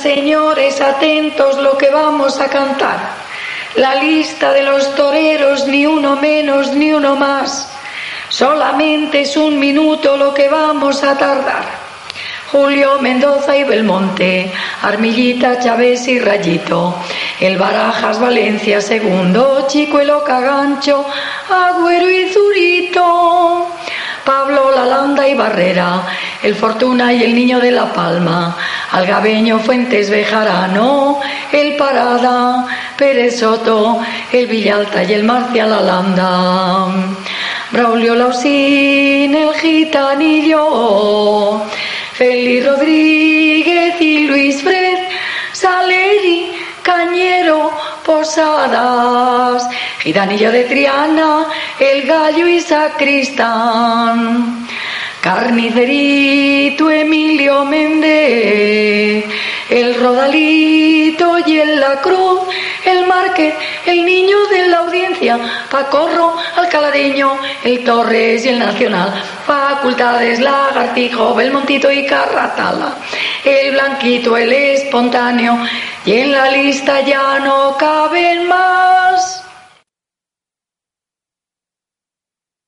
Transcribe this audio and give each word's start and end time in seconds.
señores, 0.00 0.80
atentos 0.80 1.58
lo 1.58 1.76
que 1.76 1.90
vamos 1.90 2.40
a 2.40 2.48
cantar. 2.48 2.98
La 3.76 3.94
lista 3.94 4.52
de 4.52 4.62
los 4.62 4.94
toreros, 4.94 5.66
ni 5.66 5.86
uno 5.86 6.16
menos 6.16 6.72
ni 6.72 6.92
uno 6.92 7.16
más. 7.16 7.70
Solamente 8.28 9.22
es 9.22 9.36
un 9.36 9.58
minuto 9.58 10.16
lo 10.16 10.32
que 10.34 10.48
vamos 10.48 11.02
a 11.02 11.16
tardar. 11.16 11.80
Julio, 12.50 12.98
Mendoza 13.00 13.56
y 13.56 13.62
Belmonte, 13.62 14.52
Armillita, 14.82 15.60
Chávez 15.60 16.08
y 16.08 16.18
Rayito, 16.18 16.96
el 17.38 17.56
Barajas, 17.56 18.18
Valencia, 18.18 18.80
segundo, 18.80 19.66
Chico, 19.68 20.00
el 20.00 20.10
Ocagancho, 20.10 21.06
Agüero 21.48 22.10
y 22.10 22.28
Zurito. 22.28 23.68
Pablo, 24.24 24.70
Lalanda 24.70 25.26
y 25.26 25.34
Barrera, 25.34 26.02
el 26.42 26.54
Fortuna 26.54 27.12
y 27.12 27.22
el 27.22 27.34
Niño 27.34 27.60
de 27.60 27.70
la 27.70 27.92
Palma, 27.92 28.56
Algabeño, 28.92 29.58
Fuentes, 29.58 30.10
Bejarano, 30.10 31.20
el 31.52 31.76
Parada, 31.76 32.66
Pérez 32.96 33.40
Soto, 33.40 34.00
el 34.32 34.46
Villalta 34.46 35.04
y 35.04 35.12
el 35.12 35.24
Marcial 35.24 35.72
Alanda, 35.72 36.86
Braulio 37.70 38.14
Lausín, 38.14 39.34
el 39.34 39.52
Gitanillo, 39.54 41.62
Feli 42.14 42.62
Rodríguez 42.62 44.00
y 44.00 44.26
Luis 44.26 44.62
Fred, 44.62 44.98
Saleri, 45.52 46.52
Cañero, 46.82 47.70
Posadas, 48.04 49.68
Gitanillo 50.02 50.50
de 50.50 50.64
Triana, 50.64 51.46
el 51.78 52.06
Gallo 52.06 52.48
y 52.48 52.60
Sacristán. 52.60 54.29
Carnicerito 55.32 56.90
Emilio 56.90 57.64
Méndez, 57.64 59.24
el 59.68 59.94
Rodalito 59.94 61.38
y 61.46 61.56
el 61.56 61.78
La 61.78 62.00
Cruz, 62.00 62.40
el 62.84 63.06
Márquez, 63.06 63.54
el 63.86 64.04
niño 64.04 64.36
de 64.50 64.66
la 64.66 64.78
audiencia, 64.78 65.38
Pacorro, 65.70 66.34
Alcaladeño, 66.56 67.38
el 67.62 67.84
Torres 67.84 68.44
y 68.44 68.48
el 68.48 68.58
Nacional, 68.58 69.22
Facultades, 69.46 70.40
Lagartijo, 70.40 71.32
Belmontito 71.36 71.92
y 71.92 72.04
Carratala, 72.06 72.96
el 73.44 73.70
Blanquito, 73.70 74.36
el 74.36 74.52
Espontáneo, 74.52 75.56
y 76.06 76.12
en 76.12 76.32
la 76.32 76.50
lista 76.50 77.02
ya 77.02 77.38
no 77.38 77.76
caben 77.78 78.48
más. 78.48 78.89